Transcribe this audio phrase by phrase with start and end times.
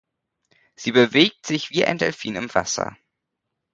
[0.75, 2.97] Sie bewegt sich wie ein Delfin im Wasser.